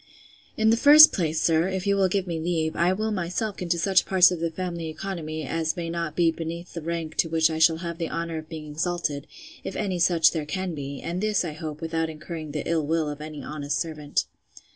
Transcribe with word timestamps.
In 0.57 0.71
the 0.71 0.77
first 0.77 1.13
place, 1.13 1.39
sir, 1.39 1.67
if 1.67 1.85
you 1.85 1.95
will 1.95 2.07
give 2.07 2.25
me 2.25 2.39
leave, 2.39 2.75
I 2.75 2.91
will 2.91 3.11
myself 3.11 3.53
look 3.57 3.61
into 3.61 3.77
such 3.77 4.03
parts 4.07 4.31
of 4.31 4.39
the 4.39 4.49
family 4.49 4.89
economy, 4.89 5.43
as 5.43 5.77
may 5.77 5.91
not 5.91 6.15
be 6.15 6.31
beneath 6.31 6.73
the 6.73 6.81
rank 6.81 7.13
to 7.17 7.29
which 7.29 7.51
I 7.51 7.59
shall 7.59 7.77
have 7.85 7.99
the 7.99 8.09
honour 8.09 8.39
of 8.39 8.49
being 8.49 8.65
exalted, 8.71 9.27
if 9.63 9.75
any 9.75 9.99
such 9.99 10.31
there 10.31 10.47
can 10.47 10.73
be; 10.73 11.01
and 11.01 11.21
this, 11.21 11.45
I 11.45 11.51
hope, 11.53 11.81
without 11.81 12.09
incurring 12.09 12.49
the 12.49 12.67
ill 12.67 12.83
will 12.83 13.09
of 13.09 13.21
any 13.21 13.43
honest 13.43 13.77
servant. 13.77 14.25